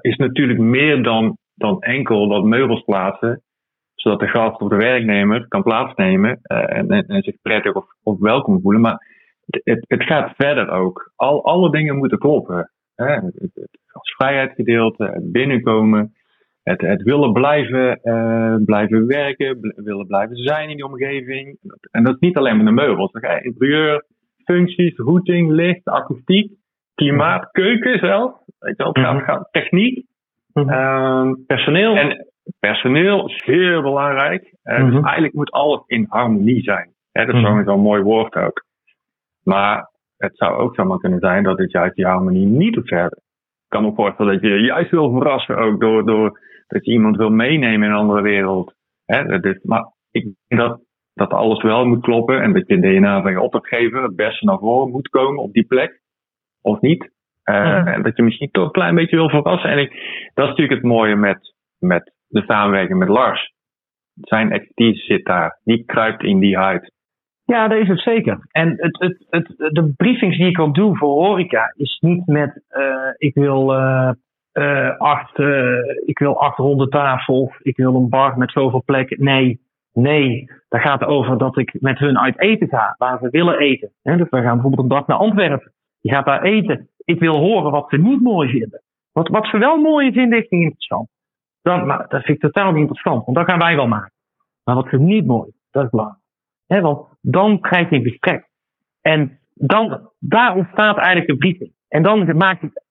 [0.00, 3.42] is natuurlijk meer dan, dan enkel dat meubels plaatsen,
[3.94, 8.18] zodat de gast of de werknemer kan plaatsnemen en, en, en, zich prettig of, of
[8.18, 8.80] welkom voelen.
[8.80, 9.09] Maar
[9.64, 11.12] het, het gaat verder ook.
[11.16, 12.70] Al, alle dingen moeten kloppen.
[12.94, 13.12] Hè?
[13.14, 13.50] Het, het,
[13.86, 16.12] het vrijheidsgedeelte, het binnenkomen,
[16.62, 21.58] het, het willen blijven, uh, blijven werken, bl willen blijven zijn in die omgeving.
[21.90, 23.10] En dat is niet alleen met de meubels.
[23.12, 24.04] Je interieur,
[24.44, 26.52] functies, routing, licht, akoestiek,
[26.94, 28.32] klimaat, keuken zelf.
[28.58, 30.04] Weet je wel, het gaat, gaat techniek,
[30.54, 31.96] uh, personeel.
[31.96, 32.26] En
[32.60, 34.54] personeel is heel belangrijk.
[34.64, 34.90] Uh, -hmm.
[34.90, 36.90] Dus eigenlijk moet alles in harmonie zijn.
[37.12, 37.64] Hè, dat is -hmm.
[37.64, 38.64] zo'n mooi woord ook.
[39.44, 43.18] Maar het zou ook zomaar kunnen zijn dat het juist die harmonie niet doet verder.
[43.18, 47.16] Ik kan me voorstellen dat je juist wil verrassen ook door, door dat je iemand
[47.16, 48.74] wil meenemen in een andere wereld.
[49.04, 49.40] Hè?
[49.40, 50.80] Dus, maar ik denk dat,
[51.14, 54.58] dat alles wel moet kloppen en dat je DNA van je opdrachtgever het beste naar
[54.58, 56.00] voren moet komen op die plek.
[56.62, 57.02] Of niet.
[57.02, 57.86] Uh, ja.
[57.86, 59.70] En dat je misschien toch een klein beetje wil verrassen.
[59.70, 59.90] En ik,
[60.34, 63.52] dat is natuurlijk het mooie met, met de samenwerking met Lars.
[64.14, 65.60] Zijn expertise zit daar.
[65.64, 66.92] Die kruipt in die huid.
[67.50, 68.38] Ja, dat is het zeker.
[68.50, 72.62] En het, het, het, de briefings die ik al doe voor horeca is niet met
[72.70, 72.84] uh,
[73.16, 75.38] ik wil uh, acht,
[76.04, 79.24] ik wil acht ronde tafels, ik wil een bar met zoveel plekken.
[79.24, 79.60] Nee,
[79.92, 80.50] nee.
[80.68, 83.90] Dat gaat over dat ik met hun uit eten ga, waar ze willen eten.
[84.02, 85.72] Dus we gaan bijvoorbeeld een dag naar Antwerpen.
[86.00, 86.88] Je gaat daar eten.
[87.04, 88.82] Ik wil horen wat ze niet mooi vinden.
[89.12, 91.08] Wat, wat ze wel mooi vinden, is niet interessant.
[91.62, 94.12] Dan, maar dat vind ik totaal niet interessant, want dat gaan wij wel maken.
[94.64, 96.18] Maar wat ze niet mooi, dat is belangrijk.
[96.66, 98.48] Want dan krijg je een gesprek.
[99.00, 101.72] En dan, daar ontstaat eigenlijk een briefing.
[101.88, 102.82] En dan maak ik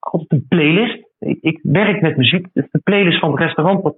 [0.00, 1.04] altijd een playlist.
[1.18, 2.46] Ik, werk met muziek.
[2.52, 3.96] Dus de playlist van het restaurant, wat,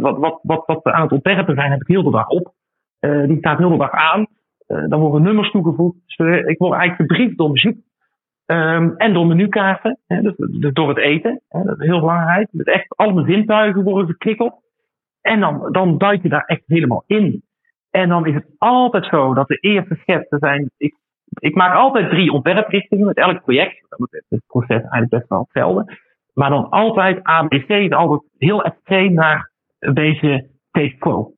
[0.00, 2.54] wat, wat, wat, aan het ontwerpen zijn, heb ik heel de dag op.
[3.00, 4.26] Uh, die staat heel de dag aan.
[4.68, 5.96] Uh, dan worden nummers toegevoegd.
[6.06, 7.78] Dus uh, ik word eigenlijk gebriefd door muziek.
[8.46, 9.98] Um, en door menukaarten.
[10.06, 11.40] Hè, dus, dus, door het eten.
[11.48, 12.48] Hè, dat is heel belangrijk.
[12.52, 14.54] Echt al mijn zintuigen worden gekikkeld.
[15.20, 17.42] En dan, dan duik je daar echt helemaal in.
[17.96, 20.70] En dan is het altijd zo dat de eerste schetsen zijn.
[20.76, 20.94] Ik,
[21.38, 23.86] ik maak altijd drie ontwerprichtingen met elk project.
[23.88, 25.96] Dat is het proces eigenlijk best wel hetzelfde.
[26.34, 31.32] Maar dan altijd ABC, altijd heel extreem naar beetje taste quo.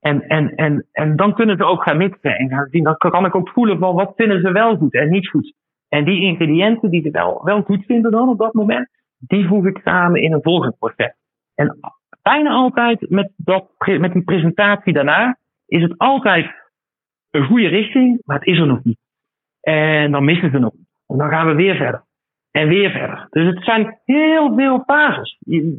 [0.00, 2.38] En, en, en, en dan kunnen ze ook gaan mixen.
[2.38, 5.10] En gaan zien, dan kan ik ook voelen van wat vinden ze wel goed en
[5.10, 5.54] niet goed.
[5.88, 9.66] En die ingrediënten die ze wel, wel goed vinden dan op dat moment, die voeg
[9.66, 11.14] ik samen in een volgend proces.
[11.54, 11.78] En
[12.22, 15.38] bijna altijd met, dat, met die presentatie daarna
[15.70, 16.46] is het altijd
[17.30, 18.98] een goede richting, maar het is er nog niet.
[19.60, 20.72] En dan missen ze nog.
[21.06, 22.04] En dan gaan we weer verder.
[22.50, 23.26] En weer verder.
[23.30, 25.38] Dus het zijn heel veel fases.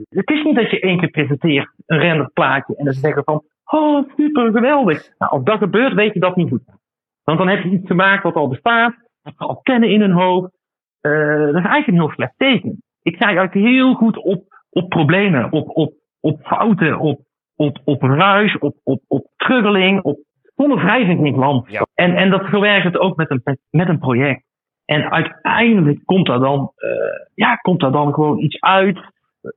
[0.10, 4.10] Het is niet dat je één keer presenteert, een renderplaatje, en dan zeggen van, oh
[4.16, 5.10] super geweldig.
[5.18, 6.64] Nou, als dat gebeurt, weet je dat niet goed.
[7.24, 10.12] Want dan heb je iets gemaakt wat al bestaat, wat ze al kennen in hun
[10.12, 10.52] hoofd.
[11.02, 12.84] Uh, dat is eigenlijk een heel slecht teken.
[13.02, 17.22] Ik sta eigenlijk heel goed op, op problemen, op, op, op fouten, op,
[17.62, 20.20] op, op ruis, op, op, op truggeling, op
[20.56, 21.72] zonder wrijving land.
[21.72, 21.86] Ja.
[21.94, 24.44] En, en dat verwerkt het ook met een, met een project.
[24.86, 26.92] En uiteindelijk komt er dan, uh,
[27.36, 29.00] ja, komt er dan gewoon iets uit.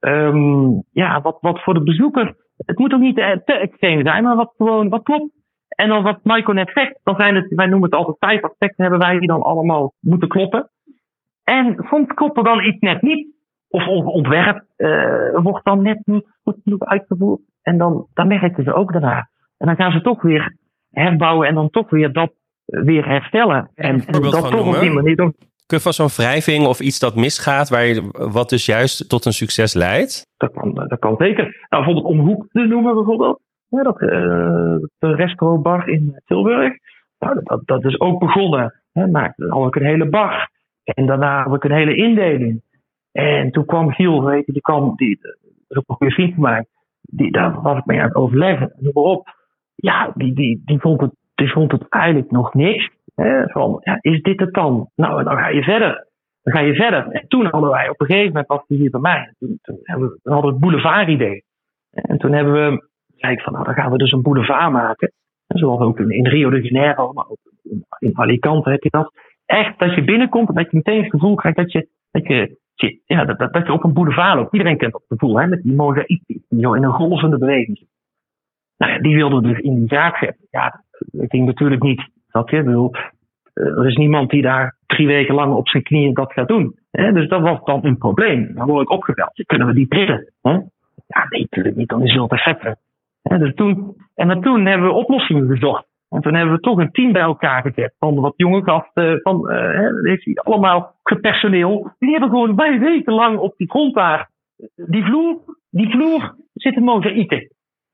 [0.01, 2.37] Um, ja, wat, wat voor de bezoeker.
[2.57, 5.33] Het moet ook niet te, te extreem zijn, maar wat gewoon wat klopt.
[5.69, 8.83] En dan wat Michael net zegt, dan zijn het, wij noemen het altijd vijf aspecten,
[8.83, 10.71] hebben wij die dan allemaal moeten kloppen.
[11.45, 13.33] En soms klopt er dan iets net niet.
[13.69, 17.41] Of ontwerp uh, wordt dan net niet goed genoeg uitgevoerd.
[17.65, 19.29] En dan, dan merken ze ook daarna.
[19.57, 20.57] En dan gaan ze toch weer
[20.91, 22.33] herbouwen en dan toch weer dat
[22.65, 23.71] weer herstellen.
[23.75, 25.35] En, en dat toch op die manier doen.
[25.67, 29.25] Kun je van zo'n wrijving of iets dat misgaat, waar je, wat dus juist tot
[29.25, 30.27] een succes leidt?
[30.37, 31.45] Dat kan, dat kan zeker.
[31.45, 33.41] Nou, bijvoorbeeld om hoek te noemen, bijvoorbeeld.
[33.69, 34.11] Ja, dat, uh,
[34.99, 36.73] de in Tilburg.
[37.19, 38.75] Nou, dat, dat is ook begonnen.
[38.93, 40.51] Hè, maar dan had ik een hele bar.
[40.85, 42.63] En daarna had ik een hele indeling.
[43.13, 45.37] En toen kwam Giel, weet je, die kwam, die, dat
[45.69, 46.67] is ook een goede vriend van mij.
[47.11, 48.73] Die, daar was ik mee aan het overleggen.
[48.77, 49.29] Noem maar op.
[49.75, 52.91] Ja, die, die, die, vond het, die vond het eigenlijk nog niks.
[53.15, 54.91] Hè, van, ja, is dit het dan?
[54.95, 56.07] Nou, dan ga je verder.
[56.43, 57.09] Dan ga je verder.
[57.09, 60.21] En toen hadden wij op een gegeven moment, was hij hier bij mij, toen, hadden
[60.23, 61.45] we het boulevard-idee.
[61.91, 65.13] En toen hebben we, zei van, nou, dan gaan we dus een boulevard maken.
[65.47, 69.13] En zoals ook in, Rio de Janeiro, maar ook in, in Alicante heb je dat.
[69.47, 73.01] Echt, dat je binnenkomt en dat je meteen het gevoel krijgt dat je, dat je,
[73.05, 74.53] ja, dat, dat, je een boulevard loopt.
[74.53, 77.87] Iedereen kent dat gevoel, hè, met die die in een golvende beweging.
[78.77, 80.47] Nou ja, die wilden dus in die zaak zetten.
[80.51, 82.09] Ja, dat ging natuurlijk niet.
[82.31, 82.91] Dat je, bedoel,
[83.53, 86.79] eh, er is niemand die daar drie weken lang op zijn knieën dat gaat doen.
[86.91, 87.13] Hè?
[87.13, 88.55] Dus dat was dan een probleem.
[88.55, 89.43] Dan word ik opgebeld.
[89.47, 90.33] Kunnen we die trillen?
[90.43, 90.51] Hè?
[91.07, 91.89] Ja, nee, natuurlijk niet.
[91.89, 92.77] Dan is het veel
[93.23, 95.87] te Dus toen, en toen hebben we oplossingen gezocht.
[96.09, 99.51] En toen hebben we toch een team bij elkaar gezet van wat jonge gasten, van
[99.51, 101.91] uh, allemaal gepersoneel.
[101.99, 104.31] Die hebben gewoon bij weken lang op die grond daar,
[104.75, 105.39] die vloer,
[105.75, 107.49] die vloer zitten mozaïeken.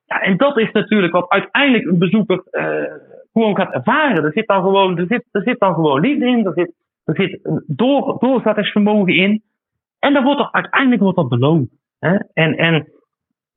[0.05, 2.95] Ja, en dat is natuurlijk wat uiteindelijk een bezoeker uh,
[3.33, 4.25] gewoon gaat ervaren.
[4.25, 6.73] Er zit dan gewoon, er zit, er zit dan gewoon liefde in, er zit,
[7.05, 9.43] er zit een door, doorzettingsvermogen in.
[9.99, 11.71] En dan wordt er uiteindelijk wordt dat beloond.
[11.99, 12.17] Hè?
[12.33, 12.75] En, en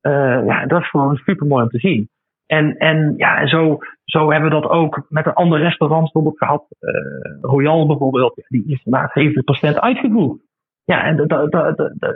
[0.02, 2.10] uh, ja, dat is gewoon super mooi om te zien.
[2.46, 6.38] En, en ja, en zo, zo hebben we dat ook met een ander restaurant bijvoorbeeld
[6.38, 6.66] gehad.
[6.80, 6.92] Uh,
[7.42, 9.20] Royal bijvoorbeeld, die is maar
[9.74, 10.42] 70% uitgevoerd.
[10.86, 11.18] Ja, en,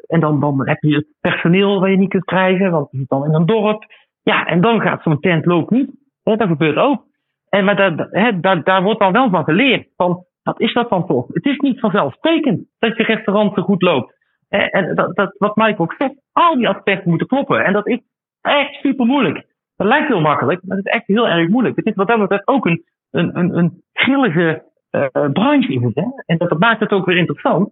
[0.08, 3.10] en dan, dan heb je het personeel waar je niet kunt krijgen, want je zit
[3.10, 3.86] dan in een dorp.
[4.24, 5.92] Ja, en dan gaat zo'n tent lopen niet.
[6.24, 7.06] Dat gebeurt ook.
[7.50, 9.88] En maar daar, daar, daar wordt dan wel van geleerd.
[9.96, 11.26] Van, wat is dat dan voor?
[11.32, 14.16] Het is niet vanzelfsprekend dat je restaurant zo goed loopt.
[14.50, 17.66] En dat, dat, wat Mike ook zegt, al die aspecten moeten kloppen.
[17.66, 18.00] En dat is
[18.42, 19.46] echt super moeilijk.
[19.76, 21.76] Dat lijkt heel makkelijk, maar het is echt heel erg moeilijk.
[21.76, 25.74] Het is wat dat betreft ook een, een, een, een grillige uh, branche.
[25.74, 25.94] Is?
[26.26, 27.70] En dat maakt het ook weer interessant.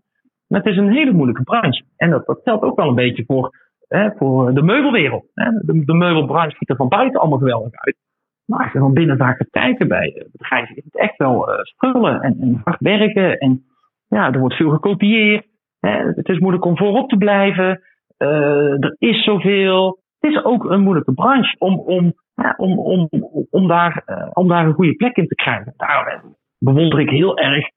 [0.47, 1.83] Maar het is een hele moeilijke branche.
[1.97, 3.51] En dat, dat geldt ook wel een beetje voor,
[3.87, 5.25] hè, voor de meubelwereld.
[5.33, 5.51] Hè?
[5.61, 7.97] De, meubelbranche ziet er van buiten allemaal geweldig uit.
[8.45, 12.23] Maar als je dan binnen daar gaat kijken bij bedrijven, is het echt wel uh,
[12.23, 13.37] en, en, hard werken.
[13.37, 13.63] En
[14.07, 15.47] ja, er wordt veel gekopieerd.
[15.79, 15.89] Hè?
[15.89, 17.81] Het is moeilijk om voorop te blijven.
[18.17, 19.99] Uh, er is zoveel.
[20.19, 22.13] Het is ook een moeilijke branche om, om,
[22.57, 23.09] om, om,
[23.49, 24.03] om, daar,
[24.33, 25.73] om daar een goede plek in te krijgen.
[25.77, 26.23] Daar
[26.59, 27.69] bewonder ik heel erg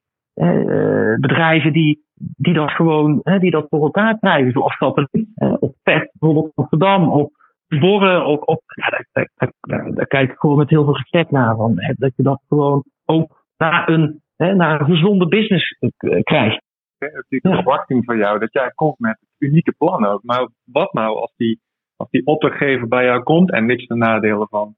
[1.21, 4.53] bedrijven die, die dat gewoon die dat voor elkaar krijgen.
[4.53, 5.29] Zoals Satelliet,
[5.61, 7.31] of PET, bijvoorbeeld Amsterdam, of
[7.69, 11.57] Borren, op, op ja, daar, daar, daar, kijk ik gewoon met heel veel respect naar.
[11.57, 16.23] Van, hè, dat je dat gewoon ook naar een, hè, naar een gezonde business uh,
[16.23, 16.63] krijgt.
[16.99, 20.23] Het is natuurlijk een verwachting van jou dat jij komt met unieke plannen ook.
[20.23, 21.61] Maar wat nou als die,
[21.97, 24.75] als die opdrachtgever bij jou komt en niks te nadelen van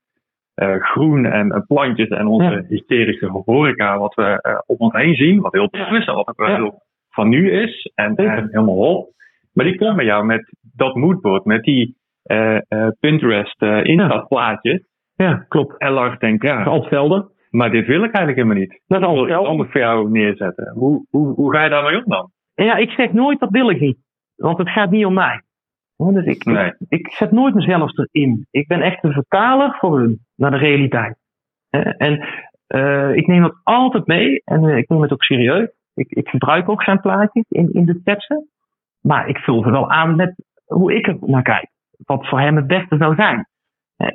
[0.55, 2.65] uh, groen en uh, plantjes en onze ja.
[2.69, 6.29] hysterische horeca, wat we uh, op ons heen zien, wat heel tof is en wat
[6.29, 9.13] ook wel heel van nu is en, en helemaal hol.
[9.53, 14.89] Maar die komt met jou met dat moodboard, met die uh, uh, Pinterest uh, instapplaatjes.
[15.15, 15.79] Ja, klopt.
[15.79, 16.63] En Lars denkt, ja.
[16.63, 17.31] Altvelden.
[17.51, 18.83] Maar dit wil ik eigenlijk helemaal niet.
[18.87, 20.73] Dat wil ik anders voor jou neerzetten.
[20.75, 22.31] Hoe, hoe, hoe ga je daarmee om dan?
[22.55, 23.99] Ja, ik zeg nooit dat wil ik niet.
[24.37, 25.43] Want het gaat niet om mij.
[25.97, 28.47] Dus ik, ik, ik, zet nooit mezelf erin.
[28.51, 31.17] Ik ben echt een vertaler voor hun naar de realiteit.
[31.97, 32.27] En
[32.69, 35.69] uh, ik neem dat altijd mee en uh, ik neem het ook serieus.
[36.01, 38.49] Ik, ik gebruik ook zijn plaatjes in, in de teksten.
[39.01, 40.35] Maar ik vul ze wel aan met
[40.65, 41.71] hoe ik er naar kijk.
[42.05, 43.47] Wat voor hem het beste zou zijn.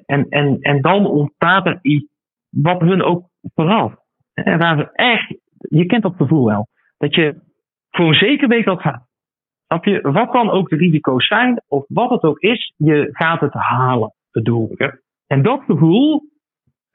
[0.05, 2.13] En, en, en dan ontstaat er iets
[2.49, 3.93] wat hun ook vooral.
[4.33, 6.67] En waar echt, je kent dat gevoel wel.
[6.97, 7.41] Dat je
[7.89, 9.03] voor zeker weet dat gaat.
[9.81, 9.99] Je?
[10.01, 14.13] Wat dan ook de risico's zijn, of wat het ook is, je gaat het halen,
[14.31, 14.75] het doel.
[15.27, 16.21] En dat gevoel,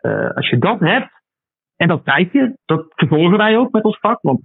[0.00, 1.20] uh, als je dat hebt,
[1.76, 4.40] en dat kijk je, dat vervolgen wij ook met ons vak, want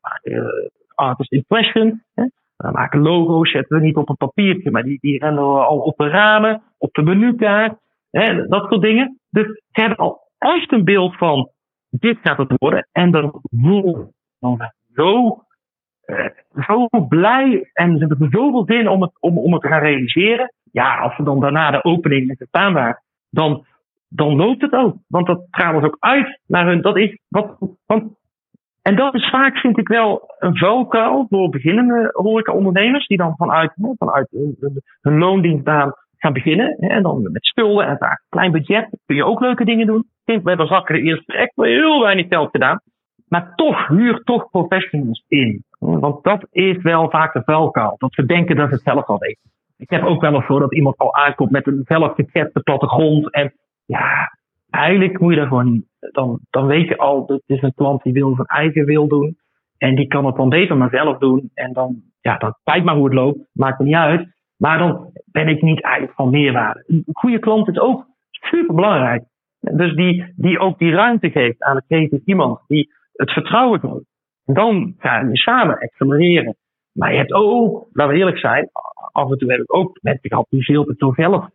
[0.00, 2.24] maken uh, artist impression, hè?
[2.56, 5.78] we maken logo's, zetten we niet op een papiertje, maar die, die rennen we al
[5.78, 7.78] op de ramen, op de menukaart,
[8.10, 8.46] hè?
[8.46, 9.18] dat soort dingen.
[9.30, 11.50] Dus ze hebben al echt een beeld van,
[11.90, 13.40] dit gaat het worden, en dan
[14.40, 15.42] dan zo
[16.06, 16.26] uh,
[16.66, 20.52] zo blij en ze hebben zoveel zin om het, om, om het te gaan realiseren.
[20.72, 23.64] Ja, als we dan daarna de opening met de staanbaar, dan,
[24.08, 24.96] dan loopt het ook.
[25.06, 26.82] Want dat gaat dus ook uit naar hun.
[26.82, 28.12] Dat is wat, want,
[28.82, 33.06] en dat is vaak, vind ik wel, een vuilkuil voor beginnende horeca-ondernemers.
[33.06, 36.76] Die dan vanuit, vanuit hun, loondienstbaan gaan beginnen.
[36.76, 38.88] En dan met spullen en vaak klein budget.
[39.06, 40.04] Kun je ook leuke dingen doen.
[40.24, 42.80] We hebben zakken de eerste echt heel weinig geld gedaan.
[43.28, 45.64] Maar toch, huur toch professionals in.
[45.78, 47.94] Want dat is wel vaak de vuilkuil.
[47.98, 49.50] Dat ze denken dat het zelf al weten.
[49.76, 52.14] Ik heb ook wel eens voor dat iemand al aankomt met een zelf
[52.62, 53.32] plattegrond.
[53.32, 53.52] En
[53.84, 54.30] ja,
[54.70, 55.84] eigenlijk moet je dat gewoon.
[56.12, 59.36] Dan, dan weet je al, dat is een klant die wil zijn eigen wil doen.
[59.78, 61.50] En die kan het dan beter maar zelf doen.
[61.54, 63.38] En dan, ja, dan kijk maar hoe het loopt.
[63.52, 64.28] Maakt me niet uit.
[64.56, 66.84] Maar dan ben ik niet eigenlijk van meerwaarde.
[66.86, 69.22] Een goede klant is ook super belangrijk.
[69.60, 72.60] Dus die, die ook die ruimte geeft aan het creatief iemand.
[72.66, 74.04] Die het vertrouwen toont.
[74.44, 76.56] Dan ga je samen accelereren.
[76.92, 78.68] Maar je hebt ook, laten we eerlijk zijn,
[79.12, 81.48] af en toe heb ik ook mensen gehad die veel te veel zelf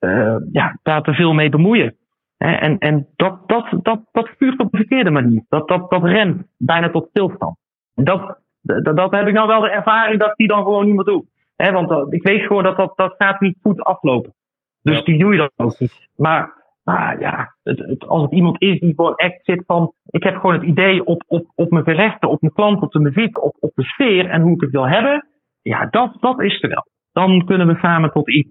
[0.00, 1.96] uh, ja, daar te veel mee bemoeien.
[2.42, 5.44] En, en dat, dat, dat, dat vuurt op de verkeerde manier.
[5.48, 7.56] Dat, dat, dat remt bijna tot stilstand.
[7.94, 11.04] Dat, dat, dat heb ik nou wel de ervaring dat die dan gewoon niet meer
[11.04, 11.24] doet.
[11.56, 14.34] want uh, ik weet gewoon dat dat, dat gaat niet goed aflopen.
[14.82, 15.04] Dus ja.
[15.04, 16.08] die doe je dan ook niet.
[16.16, 20.22] Maar maar ja, het, het, als het iemand is die gewoon echt zit van, ik
[20.22, 23.42] heb gewoon het idee op, op, op mijn gerechten, op mijn klant, op de muziek,
[23.42, 25.26] op, op de sfeer en hoe ik het wil hebben.
[25.62, 26.86] Ja, dat, dat is er wel.
[27.12, 28.50] Dan kunnen we samen tot iets,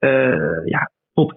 [0.00, 0.90] uh, ja,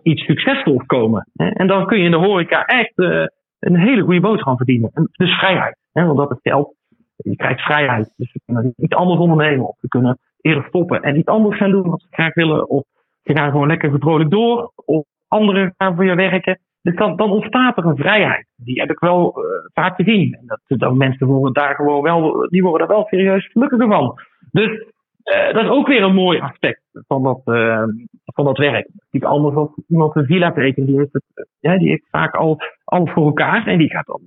[0.04, 1.28] iets succesvols komen.
[1.34, 3.26] En dan kun je in de horeca echt uh,
[3.60, 4.92] een hele goede boodschap verdienen.
[4.94, 6.76] En dus vrijheid, want dat is geld.
[7.16, 8.14] Je krijgt vrijheid.
[8.18, 9.68] Dus we kunnen iets anders ondernemen.
[9.68, 12.70] Of we kunnen eerder stoppen en iets anders gaan doen wat we graag willen.
[12.70, 12.84] Of
[13.22, 14.72] we gaan gewoon lekker vrolijk door.
[14.76, 16.60] Of anderen gaan voor je werken.
[16.82, 18.48] Dus dan, dan ontstaat er een vrijheid.
[18.56, 20.34] Die heb ik wel uh, vaak gezien.
[20.34, 24.20] En dat, dat mensen daar gewoon wel, die worden daar wel serieus gelukkiger van.
[24.52, 24.93] Dus
[25.24, 27.84] uh, dat is ook weer een mooi aspect van dat, uh,
[28.26, 28.88] van dat werk.
[29.12, 33.12] Iets anders dan iemand een villa tekent, die heeft, het, ja, die vaak al alles
[33.12, 33.68] voor elkaar.
[33.68, 34.22] En die gaat dan,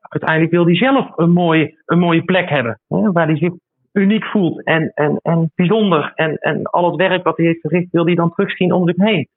[0.00, 2.80] uiteindelijk wil die zelf een mooie, een mooie plek hebben.
[2.88, 3.52] Hè, waar hij zich
[3.92, 6.12] uniek voelt en, en, en bijzonder.
[6.14, 8.96] En, en al het werk wat hij heeft verricht, wil hij dan terugzien om zich
[8.96, 9.28] heen.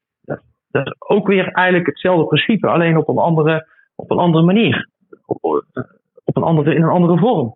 [0.72, 4.90] Dat is ook weer eigenlijk hetzelfde principe, alleen op een andere, op een andere manier.
[5.26, 5.44] Op,
[6.24, 7.56] op een andere, in een andere vorm.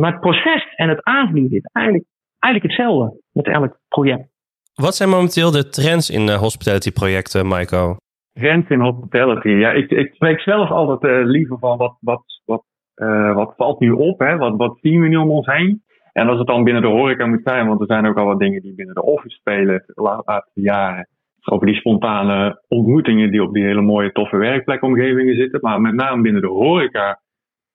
[0.00, 2.04] Maar het proces en het aanvliegen is eigenlijk,
[2.42, 4.30] eigenlijk hetzelfde met elk project.
[4.74, 7.96] Wat zijn momenteel de trends in de hospitality projecten, Maiko?
[8.32, 9.48] Trends in hospitality.
[9.48, 12.64] Ja, ik, ik spreek zelf altijd uh, liever van wat, wat, wat,
[12.96, 14.36] uh, wat valt nu op, hè?
[14.36, 15.82] Wat, wat zien we nu om ons heen?
[16.12, 18.38] En als het dan binnen de horeca moet zijn, want er zijn ook al wat
[18.38, 21.06] dingen die binnen de office spelen de laatste jaren
[21.44, 25.60] over die spontane ontmoetingen die op die hele mooie, toffe werkplekomgevingen zitten.
[25.62, 27.20] Maar met name binnen de horeca.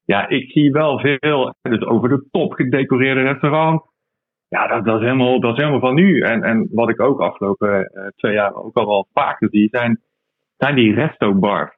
[0.05, 1.55] Ja, ik zie wel veel.
[1.61, 3.83] Dus over de top gedecoreerde restaurants.
[4.49, 6.19] Ja, dat, dat, is helemaal, dat is helemaal van nu.
[6.19, 10.01] En, en wat ik ook afgelopen uh, twee jaar ook al wel vaker zie, zijn,
[10.57, 11.75] zijn die resto-bars.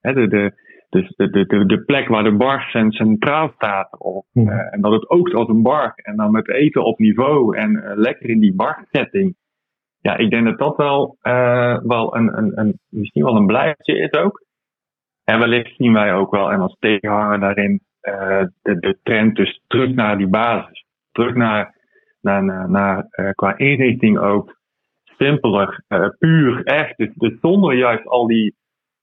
[0.00, 0.52] He, de, de,
[0.88, 3.98] dus de, de, de, de plek waar de bar centraal staat.
[3.98, 5.92] Of, uh, en dat het oogt als een bar.
[5.94, 9.38] En dan met eten op niveau en uh, lekker in die bar setting
[10.02, 13.98] ja, ik denk dat dat wel, uh, wel een, een, een, misschien wel een blijftje
[13.98, 14.44] is ook.
[15.24, 19.94] En wellicht zien wij ook wel, en als tegenhanger daarin, de, de trend dus terug
[19.94, 20.84] naar die basis.
[21.12, 21.74] Terug naar,
[22.20, 24.58] naar, naar, uh, qua inrichting ook
[25.04, 25.84] simpeler,
[26.18, 26.96] puur, echt.
[26.96, 28.54] Dus, dus zonder juist al die,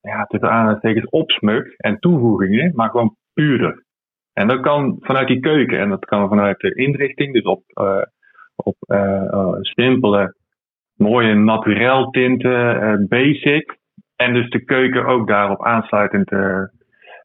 [0.01, 3.84] ja, tussen aanhalingstekens opsmuk en toevoegingen, maar gewoon puurder.
[4.34, 7.63] En dat kan vanuit die keuken en dat kan vanuit de inrichting, dus op,
[8.56, 8.75] op
[9.62, 10.36] simpele
[10.95, 13.77] mooie naturel tinten, basic.
[14.15, 16.32] En dus de keuken ook daarop aansluitend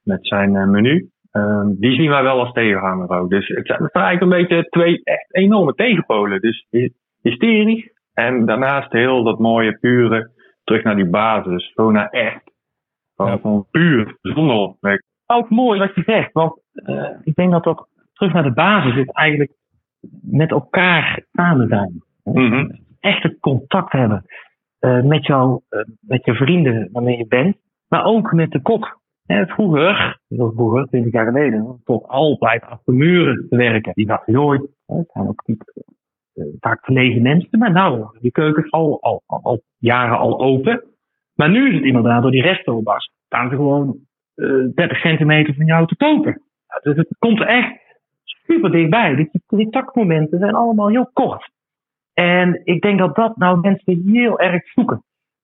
[0.03, 1.12] met zijn menu.
[1.33, 3.31] Um, die zien wij wel als tegenhanger ook.
[3.31, 6.41] Dus het zijn, het zijn eigenlijk een beetje twee echt enorme tegenpolen.
[6.41, 6.67] Dus
[7.23, 10.31] hysterisch En daarnaast heel dat mooie, pure,
[10.65, 11.73] terug naar die basis.
[11.75, 12.51] Gewoon naar echt.
[13.17, 13.37] Ja.
[13.37, 14.75] gewoon puur, zonder.
[15.27, 18.97] Ook mooi wat je zegt, want eh, ik denk dat dat terug naar de basis
[18.97, 19.53] is eigenlijk
[20.23, 22.03] met elkaar samen zijn.
[22.25, 22.71] Mhm.
[23.01, 24.25] Echt het contact hebben
[24.79, 27.57] eh, met, jou, eh, met je vrienden waarmee je bent,
[27.89, 29.01] maar ook met de kok.
[29.27, 33.93] Hè, vroeger, vroeger, 20 jaar geleden, tot altijd achter muren te werken.
[33.95, 35.73] Die dachten nooit, het zijn ook niet
[36.35, 40.41] eh, vaak verlegen mensen, maar nou, die keuken is al, al, al, al jaren al
[40.41, 40.85] open.
[41.35, 43.99] Maar nu is het inderdaad door die restaurants, staan ze gewoon
[44.35, 46.43] eh 30 centimeter van jou te kopen.
[46.83, 47.81] Dus het komt er echt
[48.25, 49.15] super dichtbij.
[49.15, 51.51] Die, die taktmomenten zijn allemaal heel kort.
[52.13, 55.03] En ik denk dat dat nou mensen heel erg zoeken.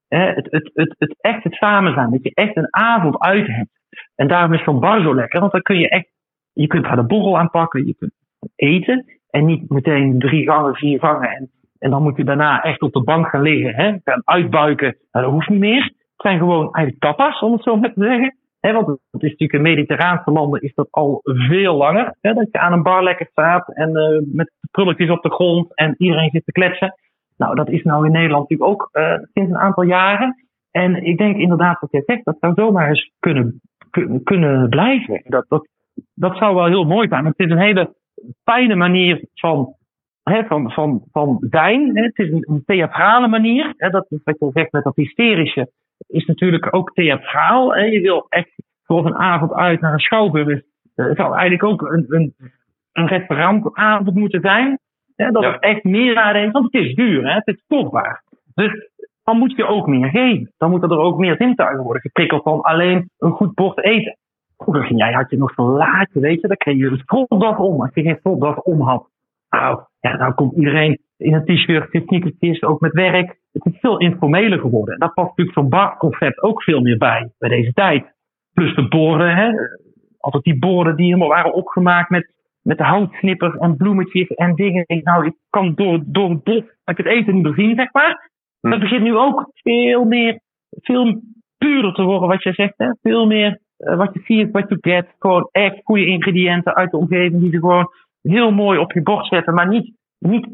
[0.09, 2.11] Hè, het, het, het, het echt het samen zijn.
[2.11, 3.71] Dat je echt een avond uit hebt.
[4.15, 5.41] En daarom is zo'n bar zo lekker.
[5.41, 6.09] Want dan kun je echt,
[6.53, 7.87] je kunt daar de borrel aanpakken.
[7.87, 8.13] Je kunt
[8.55, 9.05] eten.
[9.31, 11.29] En niet meteen drie gangen, vier gangen.
[11.31, 13.75] En, en dan moet je daarna echt op de bank gaan liggen.
[13.75, 14.97] Hè, gaan uitbuiken.
[15.13, 15.83] Nou, dat hoeft niet meer.
[15.83, 18.37] Het zijn gewoon eigenlijk tapas, om het zo maar te zeggen.
[18.61, 22.17] Want het is natuurlijk in mediterraanse landen is dat al veel langer.
[22.21, 25.95] Dat je aan een bar lekker staat en eh, met prulletjes op de grond en
[25.99, 26.95] iedereen zit te kletsen.
[27.39, 30.35] Nou, dat is nou in Nederland natuurlijk ook eh, sinds een aantal jaren.
[30.71, 35.23] En ik denk inderdaad wat jij zegt, dat zou zomaar eens kunnen, kun- kunnen blijven.
[35.25, 35.69] Dat, dat,
[36.15, 37.25] dat zou wel heel mooi zijn.
[37.25, 37.95] Het is een hele
[38.45, 39.75] fijne manier van,
[40.23, 41.97] hè, van, van, van zijn.
[41.97, 42.03] Hè.
[42.03, 43.75] Het is een, een theatrale manier.
[43.77, 43.91] Hè.
[43.91, 45.71] Dat is wat je zegt met dat hysterische.
[46.07, 47.75] Is natuurlijk ook theatraal.
[47.75, 47.83] Hè.
[47.85, 48.51] Je wil echt
[48.85, 50.61] voor een avond uit naar een schouwburg.
[50.95, 52.35] Eh, Het zou eigenlijk ook een, een,
[52.93, 54.79] een restaurantavond moeten zijn.
[55.23, 55.53] Hè, dat Ja.
[55.53, 56.53] het echt meer nadenkt.
[56.53, 57.35] Want het is duur, hè.
[57.35, 58.23] het is kostbaar.
[58.55, 58.91] Dus
[59.25, 60.53] dan moet je ook meer geven.
[60.59, 64.17] Dan moeten er ook meer zintuigen worden geprikkeld dan alleen een goed bord eten.
[64.57, 67.57] Vroeger ging jij, had je nog zo'n laadje, weet je, dan kreeg je een stropdas
[67.57, 67.81] om.
[67.81, 69.09] Als je geen stropdas om had,
[69.51, 73.39] nou, ja, nou komt iedereen in een t-shirt, in sneakertjes, ook met werk.
[73.53, 74.95] Het is veel informeler geworden.
[74.95, 78.15] En daar past natuurlijk zo'n barconcept ook veel meer bij, bij deze tijd.
[78.53, 79.51] Plus de borden, hè.
[80.19, 82.33] Altijd die borden die helemaal waren opgemaakt met,
[82.69, 84.85] met houtsnippers en bloemetjes en dingen.
[84.87, 88.31] Nou, ik kan door, door het dat ik het eten niet meer zien, zeg maar.
[88.61, 88.71] Hm.
[88.71, 90.41] Dat begint nu ook veel meer,
[90.81, 91.21] veel
[91.59, 92.91] puurder te worden wat je zegt, hè.
[93.03, 95.15] Veel meer eh, wat je ziet, wat je get.
[95.19, 97.87] Gewoon echt goede ingrediënten uit de omgeving die ze gewoon
[98.23, 99.55] heel mooi op je bord zetten.
[99.55, 100.47] Maar niet, niet,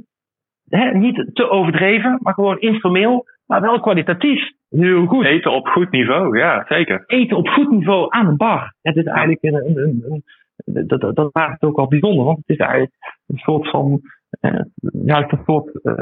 [0.68, 3.24] hè, niet te overdreven, maar gewoon informeel.
[3.46, 4.50] Maar wel kwalitatief.
[4.68, 5.24] Heel goed.
[5.24, 7.03] Eten op goed niveau, ja, zeker.
[7.07, 8.74] Eten op goed niveau aan een bar.
[8.83, 10.24] Het is eigenlijk een, een, een-
[10.57, 12.25] dat, dat, dat maakt het ook wel bijzonder.
[12.25, 12.93] Want het is eigenlijk
[13.27, 14.01] een soort van,
[14.40, 14.61] eh,
[15.05, 15.95] juist een soort, eh,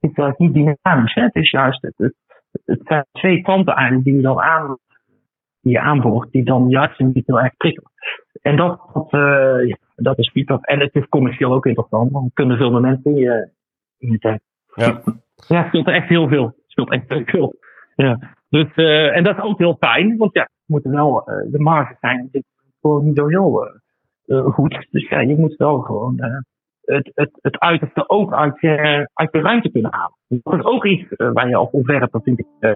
[0.00, 1.14] het is niet dynamisch.
[1.14, 1.22] Hè?
[1.22, 2.14] Het is juist, het, het,
[2.64, 4.78] het zijn twee kanten eigenlijk die je dan aan,
[5.60, 7.90] die je aanboort, die dan juist niet heel erg prikkelen.
[8.42, 10.64] En dat, dat, eh, ja, dat is feedback.
[10.64, 13.50] En het is commercieel ook interessant, want er kunnen veel meer mensen in je,
[13.98, 14.42] in je tijd.
[14.74, 15.02] Ja.
[15.48, 16.44] Ja, het speelt er echt heel veel.
[16.44, 17.54] Het speelt echt heel veel.
[17.94, 18.18] Ja.
[18.48, 21.98] Dus, eh, en dat is ook heel fijn, want ja, het moeten wel, de marges
[22.00, 22.44] zijn dit
[22.80, 23.79] gewoon niet zo heel
[24.38, 24.86] goed.
[24.90, 26.38] Dus ja, je moet wel gewoon eh,
[26.84, 30.16] het, het, het uiterste ook uit je, uit je ruimte kunnen halen.
[30.28, 32.72] Dat is ook iets eh, waar je als ontwerper, vind ik, eh,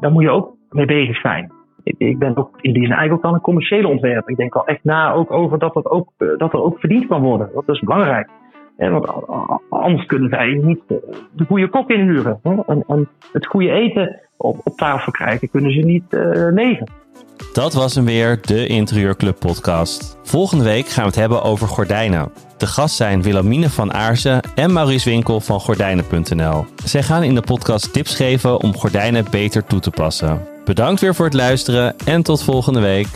[0.00, 1.52] daar moet je ook mee bezig zijn.
[1.82, 4.30] Ik, ik ben ook in die zin eigenlijk ook een commerciële ontwerper.
[4.30, 7.06] Ik denk al echt na ook over dat, dat, ook, eh, dat er ook verdiend
[7.06, 7.50] kan worden.
[7.54, 8.28] Dat is belangrijk.
[8.88, 9.06] Want
[9.68, 10.96] anders kunnen zij niet eh,
[11.32, 12.40] de goede kok inhuren.
[12.86, 16.86] En, het goede eten op, tafel krijgen, kunnen ze niet eh, leven.
[17.52, 20.18] Dat was hem weer, de Interieurclub podcast.
[20.22, 22.32] Volgende week gaan we het hebben over gordijnen.
[22.56, 26.64] De gast zijn Wilhelmine van Aarsen en Maurice Winkel van gordijnen.nl.
[26.84, 30.40] Zij gaan in de podcast tips geven om gordijnen beter toe te passen.
[30.64, 33.08] Bedankt weer voor het luisteren en tot volgende week.